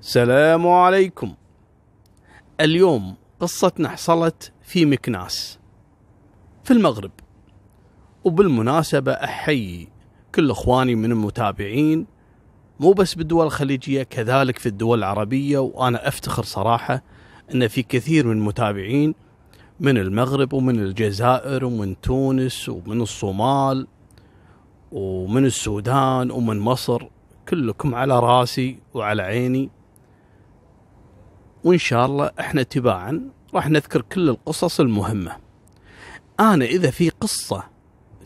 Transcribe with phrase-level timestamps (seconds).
[0.00, 1.34] السلام عليكم.
[2.60, 5.58] اليوم قصتنا حصلت في مكناس
[6.64, 7.10] في المغرب.
[8.24, 9.88] وبالمناسبة أحيي
[10.34, 12.06] كل إخواني من المتابعين
[12.80, 15.58] مو بس بالدول الخليجية كذلك في الدول العربية.
[15.58, 17.02] وأنا أفتخر صراحة
[17.54, 19.14] أن في كثير من المتابعين
[19.80, 23.86] من المغرب ومن الجزائر ومن تونس ومن الصومال
[24.92, 27.06] ومن السودان ومن مصر
[27.48, 29.77] كلكم على راسي وعلى عيني.
[31.68, 35.36] وإن شاء الله إحنا تباعا راح نذكر كل القصص المهمة.
[36.40, 37.64] أنا إذا في قصة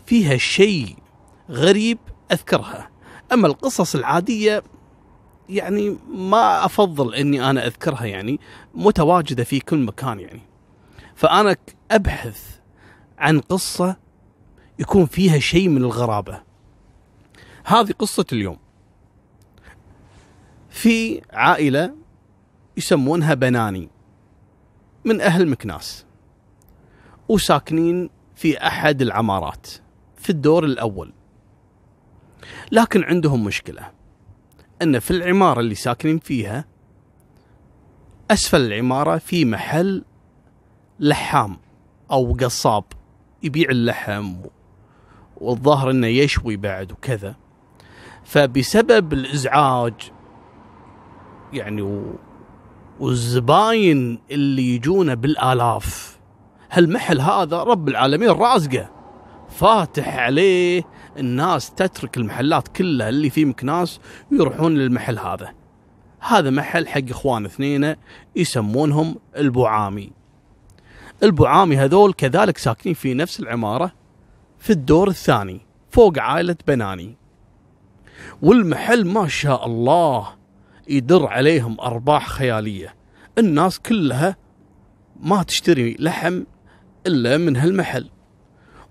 [0.06, 0.96] فيها شيء
[1.50, 1.98] غريب
[2.32, 2.90] أذكرها
[3.32, 4.62] أما القصص العادية
[5.48, 8.40] يعني ما أفضل أني أنا أذكرها يعني
[8.74, 10.42] متواجدة في كل مكان يعني.
[11.14, 11.56] فأنا
[11.90, 12.58] أبحث
[13.18, 13.96] عن قصة
[14.78, 16.42] يكون فيها شيء من الغرابة.
[17.64, 18.58] هذه قصة اليوم.
[20.70, 22.01] في عائلة
[22.76, 23.88] يسمونها بناني
[25.04, 26.06] من أهل مكناس
[27.28, 29.66] وساكنين في أحد العمارات
[30.16, 31.12] في الدور الأول
[32.72, 33.90] لكن عندهم مشكلة
[34.82, 36.64] أن في العمارة اللي ساكنين فيها
[38.30, 40.04] أسفل العمارة في محل
[41.00, 41.56] لحام
[42.10, 42.84] أو قصاب
[43.42, 44.36] يبيع اللحم
[45.36, 47.34] والظاهر إنه يشوي بعد وكذا
[48.24, 50.12] فبسبب الإزعاج
[51.52, 52.02] يعني.
[53.00, 56.18] والزباين اللي يجونا بالآلاف.
[56.70, 58.90] هالمحل هذا رب العالمين رازقه؟
[59.48, 60.82] فاتح عليه
[61.18, 64.00] الناس تترك المحلات كلها اللي في مكناس
[64.32, 65.54] ويروحون للمحل هذا.
[66.20, 67.94] هذا محل حق إخوان اثنين
[68.36, 70.12] يسمونهم البعامي
[71.22, 73.92] البعامي هذول كذلك ساكنين في نفس العمارة
[74.58, 75.60] في الدور الثاني
[75.90, 77.16] فوق عائلة بناني.
[78.42, 80.28] والمحل ما شاء الله
[80.88, 82.94] يدر عليهم أرباح خيالية.
[83.38, 84.36] الناس كلها
[85.20, 86.42] ما تشتري لحم
[87.06, 88.08] إلا من هالمحل.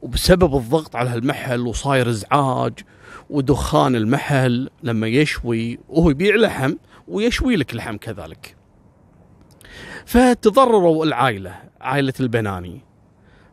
[0.02, 2.74] وبسبب الضغط على هالمحل وصاير إزعاج
[3.30, 6.76] ودخان المحل لما يشوي وهو يبيع لحم
[7.08, 8.56] ويشوي لك لحم كذلك.
[10.06, 12.82] فتضرروا العائلة عائلة البناني.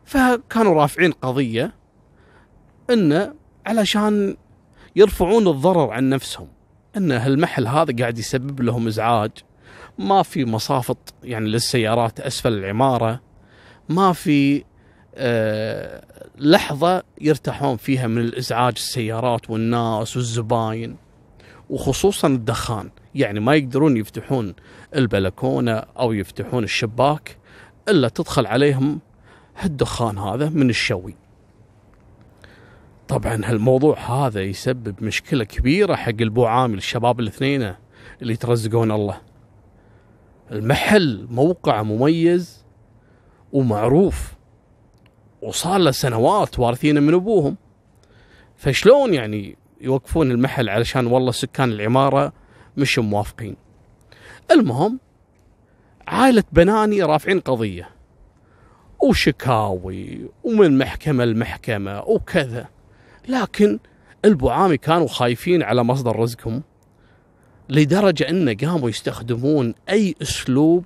[0.05, 1.73] فكانوا رافعين قضية
[2.89, 3.33] إنه
[3.65, 4.37] علشان
[4.95, 6.47] يرفعون الضرر عن نفسهم.
[6.97, 9.31] إن هالمحل هذا قاعد يسبب لهم إزعاج.
[9.97, 13.21] ما في مصافط يعني للسيارات أسفل العمارة.
[13.89, 14.63] ما في
[15.15, 16.03] آه
[16.37, 20.95] لحظة يرتاحون فيها من الإزعاج السيارات والناس والزباين
[21.69, 22.89] وخصوصا الدخان.
[23.15, 24.53] يعني ما يقدرون يفتحون
[24.95, 27.37] البلكونة أو يفتحون الشباك
[27.89, 28.99] إلا تدخل عليهم
[29.57, 31.15] هالدخان هذا من الشوي.
[33.09, 37.73] طبعا هالموضوع هذا يسبب مشكلة كبيرة حق البوعامل الشباب الاثنين
[38.21, 39.21] اللي يترزقون الله.
[40.51, 42.65] المحل موقع مميز
[43.53, 44.33] ومعروف
[45.41, 47.57] وصار له سنوات وارثينه من أبوهم.
[48.57, 52.33] فشلون يعني يوقفون المحل علشان والله سكان العمارة
[52.77, 53.55] مش موافقين؟
[54.51, 54.99] المهم
[56.07, 57.89] عائلة بناني رافعين قضية
[59.03, 62.67] وشكاوي ومن محكمة لمحكمة وكذا.
[63.27, 63.79] لكن
[64.25, 66.63] البعامي كانوا خايفين على مصدر رزقهم
[67.69, 70.83] لدرجة أن قاموا يستخدمون أي أسلوب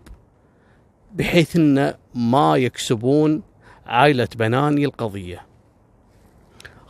[1.14, 3.42] بحيث أن ما يكسبون
[3.86, 5.46] عائلة بناني القضية.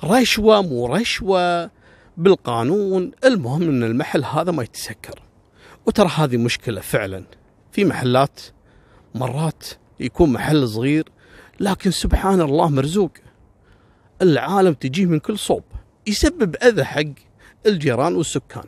[0.04, 1.72] رشوة مو رشوة
[2.18, 5.22] بالقانون المهم أن المحل هذا ما يتسكر.
[5.86, 7.24] وترى هذه مشكلة فعلا.
[7.72, 8.42] في محلات
[9.16, 9.68] مرات
[10.00, 11.10] يكون محل صغير
[11.60, 13.12] لكن سبحان الله مرزوق.
[14.22, 15.63] العالم تجيه من كل صوب.
[16.07, 17.03] يسبب أذى حق
[17.66, 18.63] الجيران والسكان.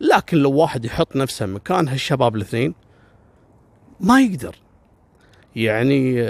[0.00, 2.74] لكن لو واحد يحط نفسه مكان هالشباب الاثنين
[4.00, 4.56] ما يقدر.
[5.56, 6.28] يعني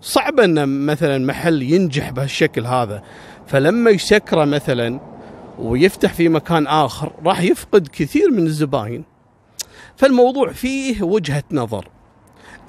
[0.00, 3.02] صعب ان مثلا محل ينجح بهالشكل هذا.
[3.46, 5.00] فلما يسكره مثلا
[5.58, 9.04] ويفتح في مكان آخر راح يفقد كثير من الزباين.
[9.96, 11.88] فالموضوع فيه وجهة نظر.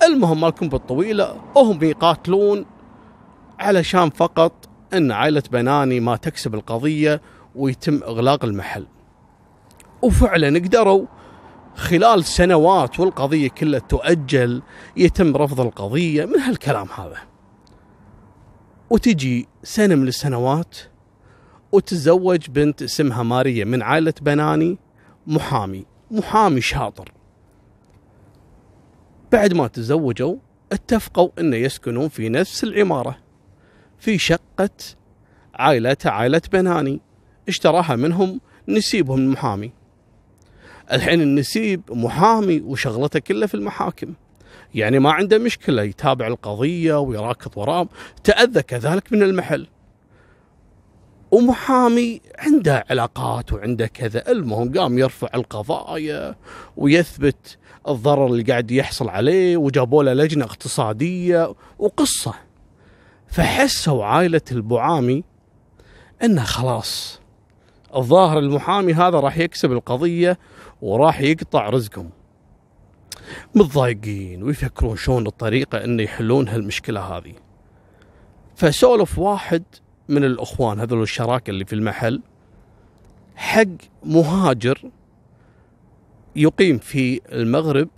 [0.04, 2.66] المهم مالكم بالطويلة هم يقاتلون
[3.60, 7.22] علشان فقط أن عائلة بناني ما تكسب القضية
[7.56, 8.88] ويتم إغلاق المحل.
[10.02, 11.06] وفعلا قدروا
[11.76, 14.62] خلال سنوات والقضية كلها تؤجل
[14.98, 17.18] يتم رفض القضية من هالكلام هذا.
[18.90, 20.78] وتجي سنة من السنوات
[21.72, 24.78] وتزوج بنت اسمها ماريا من عائلة بناني
[25.28, 27.12] محامي، محامي شاطر.
[29.32, 30.36] بعد ما تزوجوا
[30.72, 33.27] اتفقوا ان يسكنون في نفس العمارة.
[34.00, 34.70] في شقة
[35.56, 37.00] عائلة عائلة بناني
[37.48, 39.72] اشتراها منهم نسيبهم المحامي.
[40.92, 44.14] الحين النسيب محامي وشغلته كلها في المحاكم.
[44.76, 47.90] يعني ما عنده مشكلة يتابع القضية ويراكض وراهم
[48.24, 49.68] تأذى كذلك من المحل.
[51.32, 54.32] ومحامي عنده علاقات وعنده كذا.
[54.32, 56.36] المهم قام يرفع القضايا
[56.78, 57.58] ويثبت
[57.88, 62.47] الضرر اللي قاعد يحصل عليه وجابوا له لجنة اقتصادية وقصة.
[63.28, 65.24] فحسوا عائلة البعامي
[66.24, 67.22] إنه خلاص
[67.96, 70.40] الظاهر المحامي هذا راح يكسب القضية
[70.82, 72.10] وراح يقطع رزقهم.
[73.56, 77.34] متضايقين ويفكرون شلون الطريقة إنه يحلون هالمشكلة هذه.
[78.56, 79.64] فسولف واحد
[80.10, 82.22] من الإخوان هذول الشراكة اللي في المحل
[83.36, 83.64] حق
[84.04, 84.82] مهاجر
[86.36, 87.90] يقيم في المغرب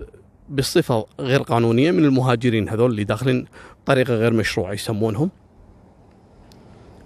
[0.49, 3.45] بصفة غير قانونية من المهاجرين هذول اللي داخلين
[3.83, 5.29] بطريقه غير مشروعة يسمونهم.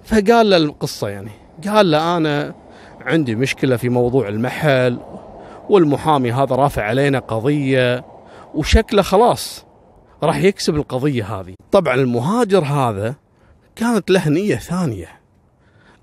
[0.03, 1.31] فقال له القصة يعني.
[1.67, 2.55] قال له أنا
[3.01, 4.99] عندي مشكلة في موضوع المحل
[5.69, 8.05] والمحامي هذا رافع علينا قضية
[8.55, 9.65] وشكله خلاص
[10.23, 11.53] راح يكسب القضية هذه.
[11.71, 13.15] طبعا المهاجر هذا
[13.75, 15.07] كانت له نية ثانية.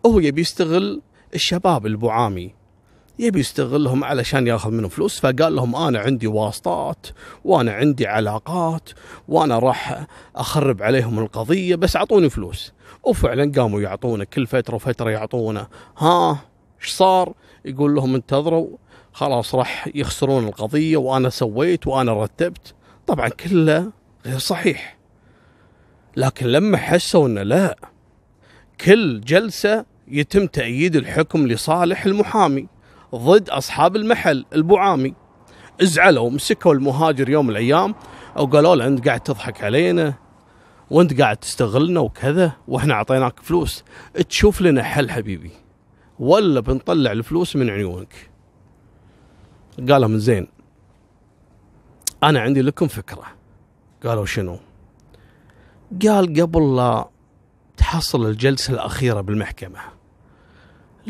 [0.07, 1.03] هو يبي يستغل
[1.35, 2.55] الشباب البعامي
[3.21, 5.21] يبي يستغلهم علشان ياخذ منهم فلوس.
[5.21, 7.07] فقال لهم أنا عندي واسطات
[7.45, 8.91] وأنا عندي علاقات
[9.29, 10.07] وأنا راح
[10.37, 12.73] أخرب عليهم القضية بس أعطوني فلوس.
[13.05, 15.67] وفعلا قاموا يعطونه كل فترة وفترة يعطونه.
[15.99, 16.41] ها
[16.83, 17.33] إيش صار؟
[17.65, 18.69] يقول لهم انتظروا
[19.13, 22.75] خلاص راح يخسرون القضية وأنا سويت وأنا رتبت.
[23.07, 23.93] طبعا كله
[24.27, 24.97] غير صحيح.
[26.17, 27.79] لكن لما حسوا إنه لا
[28.85, 32.67] كل جلسة يتم تأييد الحكم لصالح المحامي.
[33.15, 35.15] ضد أصحاب المحل البعامي
[35.83, 37.95] ازعلوا مسكوا المهاجر يوم من الأيام
[38.37, 40.15] وقالوا له أنت قاعد تضحك علينا
[40.91, 43.85] وأنت قاعد تستغلنا وكذا وإحنا أعطيناك فلوس.
[44.29, 45.51] تشوف لنا حل حبيبي.
[46.19, 48.31] ولا بنطلع الفلوس من عيونك
[49.91, 50.47] قال من زين
[52.23, 53.25] أنا عندي لكم فكرة.
[54.05, 54.59] قالوا شنو؟
[56.07, 57.09] قال قبل لا
[57.77, 59.79] تحصل الجلسة الأخيرة بالمحكمة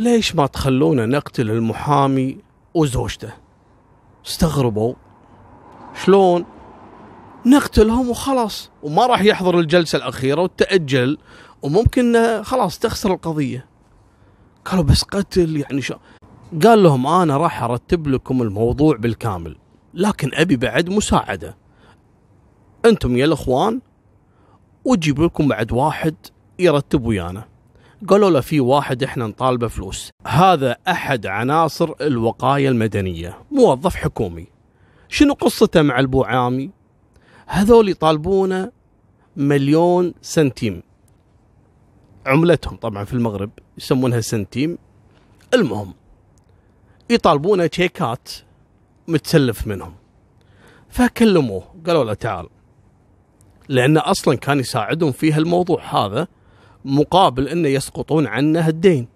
[0.00, 2.38] ليش ما تخلونا نقتل المحامي
[2.74, 3.32] وزوجته؟
[4.26, 4.94] استغربوا.
[6.04, 6.44] شلون؟
[7.46, 11.18] نقتلهم وخلاص وما راح يحضر الجلسة الأخيرة وتأجل
[11.62, 13.66] وممكن خلاص تخسر القضية.
[14.64, 15.94] قالوا بس قتل يعني شو؟
[16.64, 19.56] قال لهم أنا راح أرتب لكم الموضوع بالكامل
[19.94, 21.56] لكن أبي بعد مساعدة.
[22.84, 23.80] أنتم يا الأخوان
[24.84, 26.14] وتجيب لكم بعد واحد
[26.58, 27.49] يرتب ويانا.
[28.08, 30.10] قالوا له في واحد إحنا نطالبه فلوس.
[30.26, 34.46] هذا أحد عناصر الوقاية المدنية موظف حكومي.
[35.08, 36.70] شنو قصته مع البوعامي
[37.46, 38.72] هذول يطالبونه
[39.36, 40.82] مليون سنتيم.
[42.26, 44.78] عملتهم طبعا في المغرب يسمونها سنتيم.
[45.54, 45.94] المهم
[47.10, 48.28] يطالبونه تشيكات
[49.08, 49.94] متسلف منهم.
[50.88, 52.48] فكلموه قالوا له تعال.
[53.68, 56.26] لأنه أصلا كان يساعدهم في هالموضوع هذا.
[56.84, 59.08] مقابل انه يسقطون عنه الدين.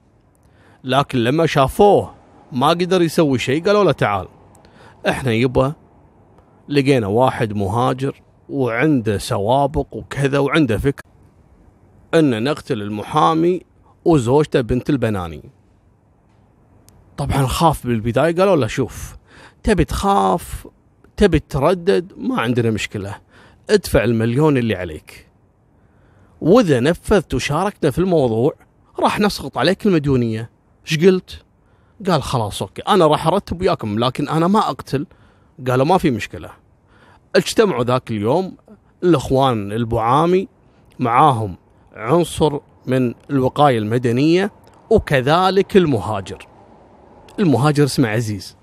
[0.84, 2.14] لكن لما شافوه
[2.52, 4.28] ما قدر يسوي شيء قالوا له تعال
[5.08, 5.72] إحنا يبا
[6.68, 11.02] لقينا واحد مهاجر وعنده سوابق وكذا وعنده فكر
[12.14, 13.60] أن نقتل المحامي
[14.04, 15.42] وزوجته بنت البناني.
[17.16, 19.16] طبعا خاف بالبداية قالوا له شوف
[19.62, 20.66] تبي تخاف
[21.16, 23.16] تبي تردد ما عندنا مشكلة
[23.70, 25.28] ادفع المليون اللي عليك.
[26.40, 28.54] وإذا نفذت وشاركنا في الموضوع
[28.98, 30.50] راح نسقط عليك المديونية.
[30.86, 31.42] إيش قلت؟
[32.06, 32.82] قال خلاص أوكي.
[32.82, 35.06] أنا راح أرتب وياكم لكن أنا ما أقتل.
[35.68, 36.50] قالوا ما في مشكلة.
[37.36, 38.56] اجتمعوا ذاك اليوم
[39.02, 40.48] الإخوان البعامي
[40.98, 41.56] معاهم
[41.92, 44.52] عنصر من الوقاية المدنية
[44.90, 46.46] وكذلك المهاجر.
[47.38, 48.56] المهاجر اسمه عزيز.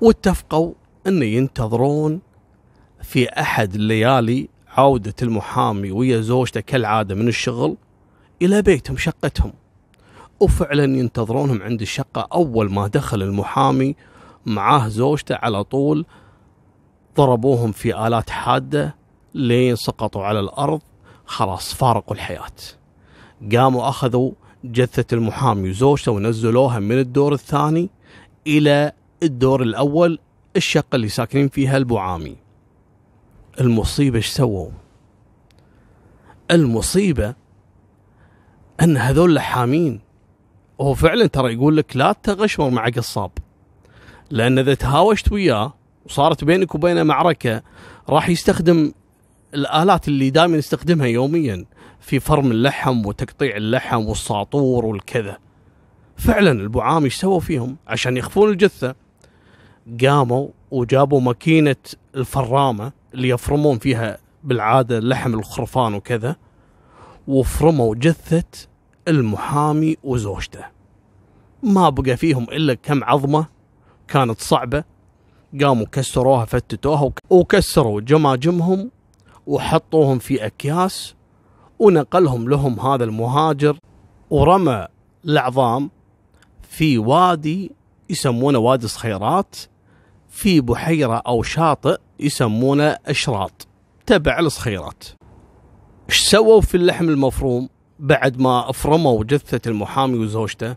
[0.00, 0.72] واتفقوا
[1.06, 2.20] إن ينتظرون
[3.02, 7.76] في أحد الليالي عودة المحامي ويا زوجته كالعادة من الشغل
[8.42, 9.52] إلى بيتهم شقتهم.
[10.40, 12.28] وفعلا ينتظرونهم عند الشقة.
[12.32, 13.96] أول ما دخل المحامي
[14.46, 16.06] معاه زوجته على طول
[17.16, 18.96] ضربوهم في آلات حادة
[19.34, 20.80] لين سقطوا على الأرض.
[21.26, 22.52] خلاص فارقوا الحياة.
[23.52, 24.32] قاموا أخذوا
[24.64, 27.90] جثة المحامي وزوجته ونزلوها من الدور الثاني
[28.46, 30.18] إلى الدور الأول
[30.56, 32.41] الشقة اللي ساكنين فيها البعامي
[33.60, 34.70] المصيبة إيش سووا؟
[36.50, 37.34] المصيبة
[38.82, 40.00] أن هذول لحامين
[40.78, 43.30] وهو فعلا ترى يقول لك لا تغشمر مع قصاب.
[44.30, 45.74] لأن إذا تهاوشت وياه
[46.06, 47.62] وصارت بينك وبينه معركة
[48.08, 48.92] راح يستخدم
[49.54, 51.64] الآلات اللي دائما يستخدمها يوميا
[52.00, 55.38] في فرم اللحم وتقطيع اللحم والساطور والكذا.
[56.16, 58.94] فعلا البعام إيش سووا فيهم؟ عشان يخفون الجثة
[60.02, 61.76] قاموا وجابوا ماكينة
[62.14, 66.36] الفرامة اللي يفرمون فيها بالعادة لحم الخرفان وكذا
[67.28, 68.68] وفرموا جثة
[69.08, 70.64] المحامي وزوجته.
[71.62, 73.46] ما بقى فيهم إلا كم عظمة
[74.08, 74.84] كانت صعبة
[75.60, 78.90] قاموا كسروها فتتوها وكسروا جماجمهم
[79.46, 81.14] وحطوهم في أكياس
[81.78, 83.76] ونقلهم لهم هذا المهاجر
[84.30, 84.86] ورمى
[85.24, 85.90] العظام
[86.68, 87.72] في وادي
[88.10, 89.56] يسمونه وادي الصخيرات
[90.32, 93.66] في بحيرة أو شاطئ يسمونه أشراط.
[94.06, 95.04] تبع الصخيرات.
[96.10, 100.76] إيش سووا في اللحم المفروم بعد ما أفرموا جثة المحامي وزوجته؟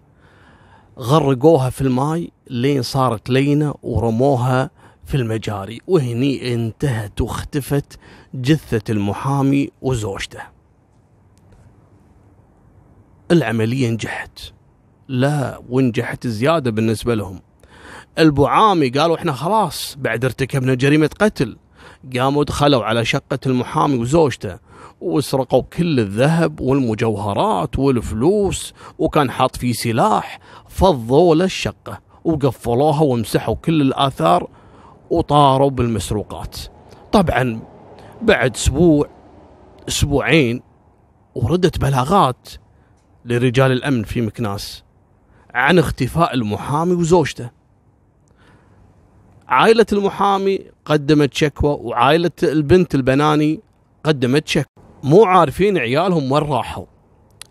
[1.00, 4.69] غرقوها في الماي لين صارت لينة ورموها
[5.05, 8.00] في المجاري وهني انتهت واختفت
[8.33, 10.41] جثة المحامي وزوجته.
[13.31, 14.39] العملية نجحت.
[15.07, 17.41] لا ونجحت زيادة بالنسبة لهم.
[18.19, 21.57] البعامي قالوا إحنا خلاص بعد ارتكبنا جريمة قتل.
[22.17, 24.60] قاموا دخلوا على شقة المحامي وزوجته
[25.01, 33.81] وسرقوا كل الذهب والمجوهرات والفلوس وكان حاط فيه سلاح فضوا له الشقة وقفلوها ومسحوا كل
[33.81, 34.48] الآثار
[35.10, 36.57] وطاروا بالمسروقات.
[37.12, 37.60] طبعا
[38.22, 39.10] بعد أسبوع
[39.88, 40.62] أسبوعين
[41.36, 42.50] وردت بلاغات
[43.25, 44.84] لرجال الأمن في مكناس
[45.53, 47.50] عن اختفاء المحامي وزوجته.
[49.47, 53.59] عائلة المحامي قدمت شكوى وعائلة البنت البناني
[54.03, 54.83] قدمت شكوى.
[55.03, 56.85] مو عارفين عيالهم وين راحوا.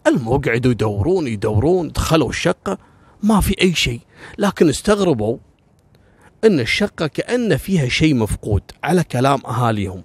[0.07, 2.79] المهم يدورون يدورون دخلوا الشقة
[3.23, 4.01] ما في أي شيء.
[4.39, 5.39] لكن استغربوا
[6.45, 10.05] أن الشقة كأن فيها شيء مفقود على كلام أهاليهم.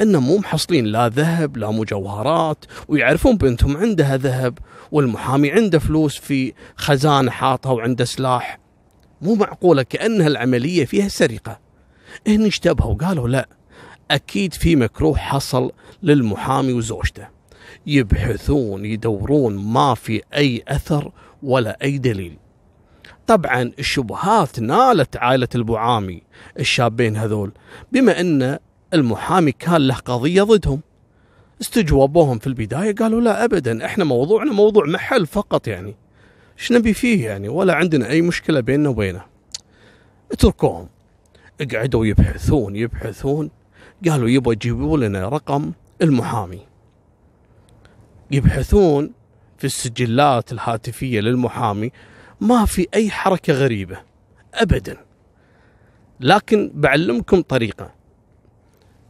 [0.00, 4.58] انهم مو محصلين لا ذهب لا مجوهرات ويعرفون بنتهم عندها ذهب
[4.92, 8.63] والمحامي عنده فلوس في خزانة حاطها وعنده سلاح.
[9.24, 11.60] مو معقولة كأنها العملية فيها سرقة.
[12.26, 13.48] هني اشتبهوا قالوا لا
[14.10, 17.28] أكيد في مكروه حصل للمحامي وزوجته.
[17.86, 21.12] يبحثون يدورون ما في أي أثر
[21.42, 22.36] ولا أي دليل.
[23.26, 26.22] طبعا الشبهات نالت عائلة البعامي
[26.58, 27.52] الشابين هذول
[27.92, 28.58] بما إن
[28.94, 30.80] المحامي كان له قضية ضدهم.
[31.60, 35.94] استجوبوهم في البداية قالوا لا ابدا إحنا موضوعنا موضوع محل فقط يعني.
[36.58, 39.24] إيش نبي فيه يعني؟ ولا عندنا أي مشكلة بيننا وبينه.
[40.32, 40.88] اتركوهم.
[41.74, 43.50] قعدوا يبحثون يبحثون.
[44.08, 46.60] قالوا يبغى يجيبوا لنا رقم المحامي.
[48.30, 49.12] يبحثون
[49.58, 51.92] في السجلات الهاتفية للمحامي.
[52.40, 53.98] ما في أي حركة غريبة.
[54.54, 54.96] ابدا.
[56.20, 57.94] لكن بعلمكم طريقة.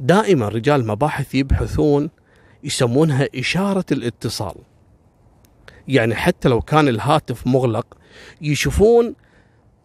[0.00, 2.10] دائما رجال المباحث يبحثون
[2.64, 4.54] يسمونها إشارة الاتصال.
[5.88, 7.86] يعني حتى لو كان الهاتف مغلق
[8.40, 9.14] يشوفون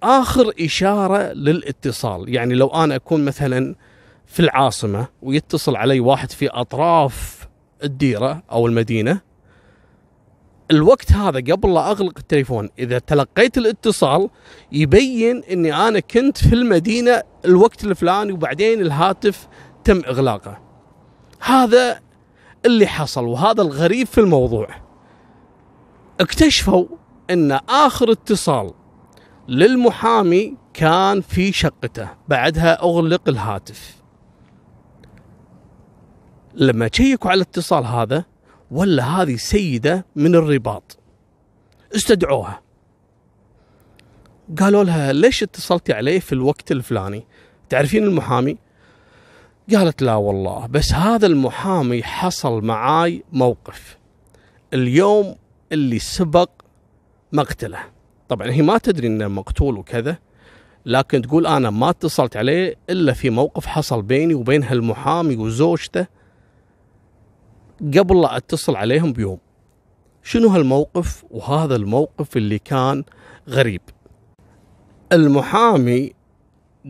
[0.04, 2.36] آخر إشارة للاتصال.
[2.36, 3.76] يعني لو أنا أكون مثلا
[4.26, 7.48] في العاصمة ويتصل علي واحد في أطراف
[7.84, 9.22] الديرة أو المدينة
[10.72, 14.30] الوقت هذا قبل لا أغلق التليفون إذا تلقيت الاتصال
[14.72, 19.48] يبين أني أنا كنت في المدينة الوقت الفلاني وبعدين الهاتف
[19.84, 20.60] تم إغلاقه.
[21.40, 22.00] هذا
[22.66, 24.89] اللي حصل وهذا الغريب في الموضوع.
[26.20, 26.86] اكتشفوا
[27.30, 28.72] إن آخر اتصال
[29.48, 33.96] للمحامي كان في شقته بعدها أغلق الهاتف.
[36.54, 38.26] لما تشيكوا على الاتصال هذا
[38.72, 40.98] ولا هذه سيدة من الرباط.
[41.96, 42.62] استدعوها.
[44.60, 47.26] قالوا لها ليش اتصلتي عليه في الوقت الفلاني؟
[47.70, 48.58] تعرفين المحامي؟
[49.76, 53.98] قالت لا والله بس هذا المحامي حصل معاي موقف.
[54.74, 55.36] اليوم
[55.72, 56.50] اللي سبق
[57.34, 57.80] مقتله
[58.30, 60.18] طبعا هي ما تدري إنه مقتول وكذا
[60.86, 66.08] لكن تقول أنا ما اتصلت عليه إلا في موقف حصل بيني وبين هالمحامي وزوجته
[67.98, 69.40] قبل لا اتصل عليهم بيوم.
[70.24, 73.04] شنو هالموقف؟ وهذا الموقف اللي كان
[73.50, 73.82] غريب.
[75.12, 76.14] المحامي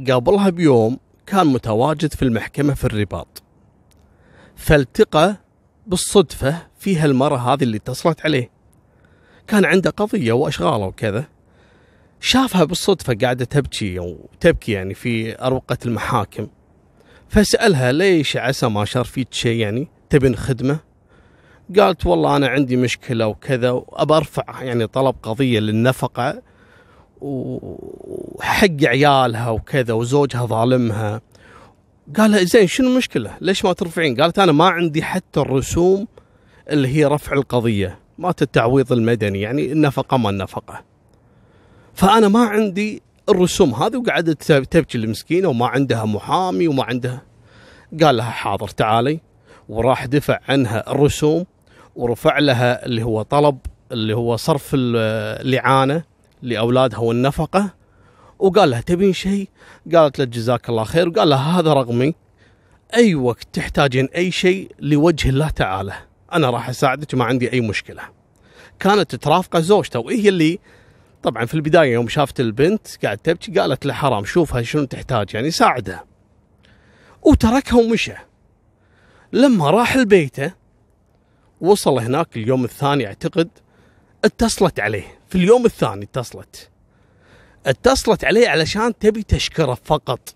[0.09, 3.43] قبلها بيوم كان متواجد في المحكمة في الرباط.
[4.55, 5.35] فالتقى
[5.87, 8.58] بالصدفة فيها المرة هذه اللي اتصلت عليه.
[9.49, 11.25] كان عنده قضية وأشغالة وكذا.
[12.19, 16.47] شافها بالصدفة قاعدة تبكي أو تبكي يعني في أروقة المحاكم.
[17.29, 20.79] فسألها ليش عسى ما شر فيك شيء يعني تبن خدمة
[21.79, 26.41] قالت والله أنا عندي مشكلة وكذا وأبى أرفع يعني طلب قضية للنفقة
[27.21, 31.21] وحق عيالها وكذا وزوجها ظالمها.
[32.17, 36.07] قال زين شنو المشكلة؟ ليش ما ترفعين؟ قالت أنا ما عندي حتى الرسوم
[36.69, 40.83] اللي هي رفع القضية، مات التعويض المدني يعني النفقة ما النفقة.
[41.93, 47.21] فأنا ما عندي الرسوم هذه وقعدت تبكي المسكينة وما عندها محامي وما عندها.
[48.03, 49.19] قال لها حاضر تعالي.
[49.69, 51.45] وراح دفع عنها الرسوم
[51.95, 53.57] ورفع لها اللي هو طلب
[53.91, 56.03] اللي هو صرف الاعانه
[56.41, 57.73] لأولادها والنفقة.
[58.39, 59.49] وقال لها تبين شيء؟
[59.95, 61.09] قالت له جزاك الله خير.
[61.09, 62.15] وقال لها هذا رقمي.
[62.95, 66.08] أي وقت تحتاجين أي شيء لوجه الله تعالى.
[66.33, 68.03] أنا راح أساعدك ما عندي أي مشكلة.
[68.79, 70.59] كانت ترافقة زوجته وهي اللي
[71.23, 75.51] طبعا في البداية يوم شافت البنت قاعد تبكي قالت له حرام شوفها شنو تحتاج يعني
[75.51, 76.05] ساعدها.
[77.21, 78.13] وتركها ومشى.
[79.33, 80.51] لما راح لبيته
[81.61, 83.49] وصل هناك اليوم الثاني أعتقد
[84.25, 86.69] اتصلت عليه في اليوم الثاني اتصلت
[87.65, 90.35] اتصلت عليه علشان تبي تشكره فقط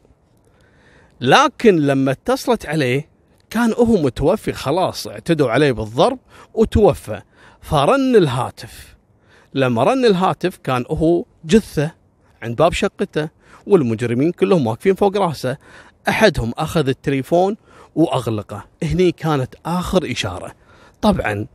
[1.22, 3.10] لكن لما اتصلت عليه
[3.54, 6.20] كان هو متوفي خلاص اعتدوا عليه بالضرب
[6.54, 7.22] وتوفى.
[7.62, 8.96] فرن الهاتف.
[9.54, 11.92] لما رن الهاتف كان هو جثة
[12.42, 13.30] عند باب شقته
[13.68, 15.58] والمجرمين كلهم واقفين فوق رأسه.
[16.10, 17.58] أحدهم أخذ التليفون
[17.96, 18.66] وأغلقه.
[18.84, 20.52] هني كانت آخر إشارة.
[21.02, 21.48] طبعا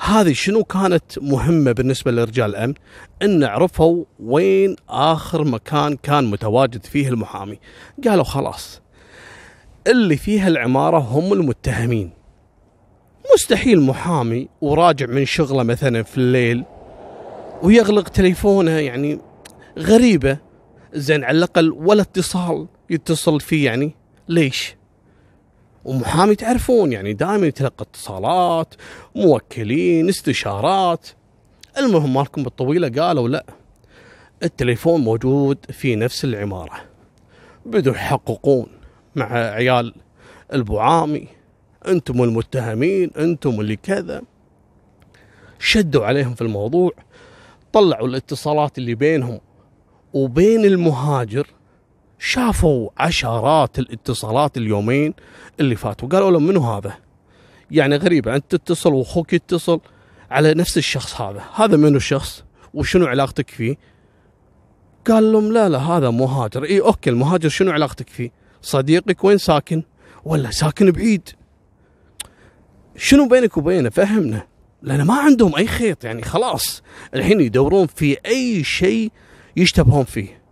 [0.00, 2.74] هذه شنو كانت مهمة بالنسبة لرجال الأمن؟
[3.22, 7.58] أن عرفوا وين آخر مكان كان متواجد فيه المحامي.
[8.04, 8.80] قالوا خلاص
[9.88, 12.10] اللي فيها العمارة هم المتهمين.
[13.34, 16.64] مستحيل محامي وراجع من شغله مثلا في الليل
[17.62, 19.20] ويغلق تليفونه يعني
[19.78, 20.38] غريبة.
[20.94, 23.94] زين على الأقل ولا اتصال يتصل فيه يعني
[24.28, 24.76] ليش؟
[25.84, 28.74] ومحامي تعرفون يعني دائما يتلقى اتصالات
[29.16, 31.08] موكلين استشارات.
[31.78, 33.46] المهم مالكم بالطويلة قالوا لا
[34.42, 36.80] التليفون موجود في نفس العمارة
[37.66, 38.77] بدوا يحققون.
[39.18, 39.94] مع عيال
[40.52, 41.28] البعامي.
[41.88, 44.22] أنتم المتهمين أنتم اللي كذا.
[45.58, 46.92] شدوا عليهم في الموضوع
[47.72, 49.40] طلعوا الاتصالات اللي بينهم
[50.12, 51.46] وبين المهاجر
[52.18, 55.14] شافوا عشرات الاتصالات اليومين
[55.60, 56.92] اللي فاتوا قالوا لهم منو هذا؟
[57.70, 59.80] يعني غريبة أنت تتصل وأخوك يتصل
[60.30, 61.44] على نفس الشخص هذا.
[61.54, 63.76] هذا منو الشخص؟ وشنو علاقتك فيه؟
[65.06, 66.64] قال لهم لا لا هذا مهاجر.
[66.64, 68.30] اي okay المهاجر شنو علاقتك فيه؟
[68.62, 69.82] صديقك وين ساكن؟
[70.24, 71.28] ولا ساكن بعيد.
[72.96, 74.46] شنو بينك وبينه؟ فهمنا.
[74.82, 76.82] لأن ما عندهم أي خيط يعني خلاص.
[77.14, 79.12] الحين يدورون في أي شيء
[79.56, 80.42] يشتبهون فيه.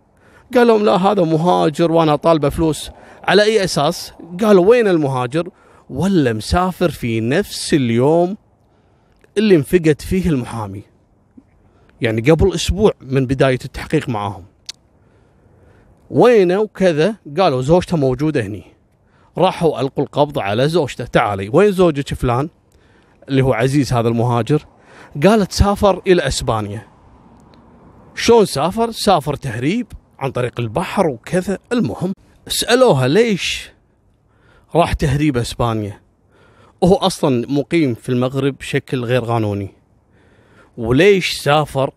[0.55, 2.91] قال لهم لا هذا مهاجر وأنا طالبه فلوس.
[3.23, 5.49] على أي أساس؟ قالوا وين المهاجر؟
[5.89, 8.37] ولا مسافر في نفس اليوم
[9.37, 10.83] اللي انفقد فيه المحامي.
[12.01, 14.45] يعني قبل أسبوع من بداية التحقيق معاهم.
[16.09, 18.63] وينه وكذا؟ قالوا زوجته موجودة هني.
[19.37, 21.05] راحوا ألقوا القبض على زوجته.
[21.05, 22.49] تعالي وين زوجك فلان؟
[23.29, 24.65] اللي هو عزيز هذا المهاجر.
[25.23, 26.87] قالت سافر إلى إسبانيا.
[28.15, 29.87] شلون سافر؟ سافر تهريب
[30.19, 31.57] عن طريق البحر وكذا.
[31.71, 32.13] المهم
[32.47, 33.69] سألوها ليش
[34.75, 36.01] راح تهريب إسبانيا؟
[36.81, 39.69] وهو أصلا مقيم في المغرب بشكل غير قانوني.
[40.77, 41.91] وليش سافر؟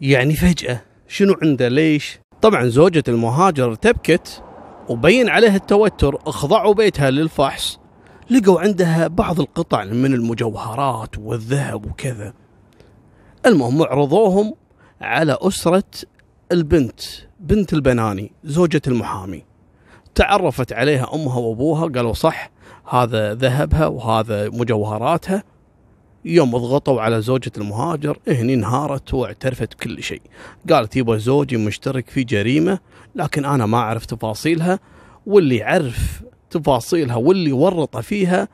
[0.00, 4.42] يعني فجأة شنو عنده؟ ليش طبعا زوجة المهاجر تبكت
[4.88, 7.78] وبين عليها التوتر أخضعوا بيتها للفحص
[8.30, 12.32] لقوا عندها بعض القطع من المجوهرات والذهب وكذا.
[13.46, 14.54] المهم عرضوهم
[15.00, 15.84] على أسرة
[16.52, 17.00] البنت
[17.40, 19.44] بنت البناني زوجة المحامي.
[20.14, 22.50] تعرفت عليها أمها وأبوها قالوا صح
[22.90, 25.42] هذا ذهبها وهذا مجوهراتها.
[26.24, 30.22] يوم ضغطوا على زوجة المهاجر هني انهارت واعترفت كل شيء.
[30.70, 32.78] قالت يبا زوجي مشترك في جريمة
[33.14, 34.78] لكن أنا ما أعرف تفاصيلها
[35.26, 38.48] واللي عرف تفاصيلها واللي ورط فيها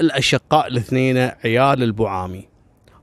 [0.00, 2.48] الأشقاء الاثنين عيال البعامي.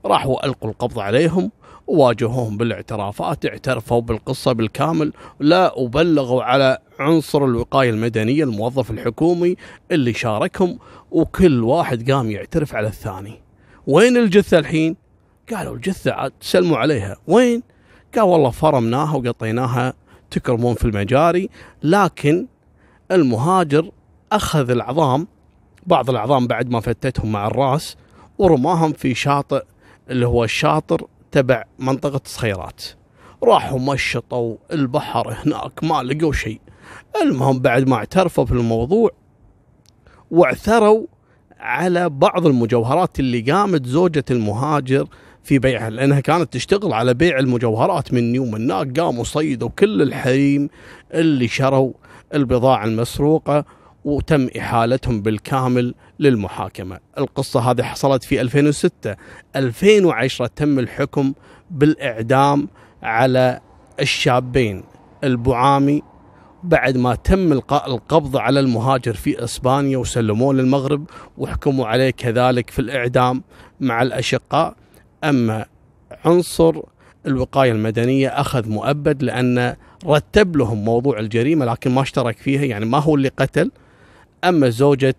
[0.04, 1.50] راحوا ألقوا القبض عليهم
[1.86, 5.12] وواجهوهم بالاعترافات اعترفوا بالقصة بالكامل.
[5.40, 9.56] لا وبلغوا على عنصر الوقاية المدنية الموظف الحكومي
[9.90, 10.78] اللي شاركهم
[11.10, 13.49] وكل واحد قام يعترف على الثاني.
[13.86, 14.96] وين الجثة الحين؟
[15.54, 17.16] قالوا الجثة عاد سلموا عليها.
[17.26, 17.62] وين؟
[18.14, 19.94] قال والله فرمناها وقطيناها
[20.30, 21.50] تكرمون في المجاري
[21.82, 22.46] لكن
[23.10, 23.90] المهاجر
[24.32, 25.26] أخذ العظام
[25.86, 27.96] بعض العظام بعد ما فتتهم مع الرأس
[28.38, 29.64] ورماهم في شاطئ
[30.10, 32.82] اللي هو الشاطر تبع منطقة صخيرات.
[33.44, 36.60] راحوا مشطوا البحر هناك ما لقوا شيء.
[37.22, 39.10] المهم بعد ما اعترفوا في الموضوع
[40.30, 41.06] واعثروا
[41.60, 45.06] على بعض المجوهرات اللي قامت زوجة المهاجر
[45.42, 50.68] في بيعها لأنها كانت تشتغل على بيع المجوهرات من يوم هناك قاموا صيدوا كل الحريم
[51.14, 51.92] اللي شروا
[52.34, 53.64] البضاعة المسروقة
[54.04, 56.98] وتم إحالتهم بالكامل للمحاكمة.
[57.18, 59.16] القصة هذه حصلت في 2006
[59.56, 61.32] 2010 تم الحكم
[61.70, 62.68] بالإعدام
[63.02, 63.60] على
[64.00, 64.84] الشابين
[65.24, 66.02] البعامي
[66.62, 71.04] بعد ما تم القاء القبض على المهاجر في إسبانيا وسلموه للمغرب
[71.38, 73.42] وحكموا عليه كذلك في الإعدام
[73.80, 74.74] مع الأشقاء.
[75.24, 75.66] أما
[76.24, 76.80] عنصر
[77.26, 82.98] الوقاية المدنية أخذ مؤبد لأن رتب لهم موضوع الجريمة لكن ما اشترك فيها يعني ما
[82.98, 83.70] هو اللي قتل.
[84.44, 85.14] أما زوجة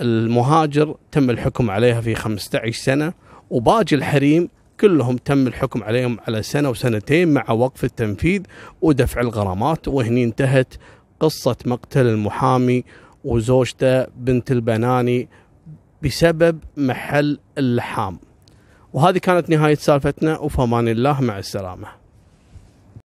[0.00, 3.12] المهاجر تم الحكم عليها في 15 سنة
[3.50, 4.48] وباقي الحريم
[4.80, 8.42] كلهم تم الحكم عليهم على سنة وسنتين مع وقف التنفيذ
[8.82, 10.74] ودفع الغرامات وهني انتهت
[11.20, 12.84] قصة مقتل المحامي
[13.24, 15.28] وزوجته بنت البناني
[16.02, 18.18] بسبب محل اللحام.
[18.92, 22.01] وهذه كانت نهاية سالفتنا وفمان الله مع السلامة.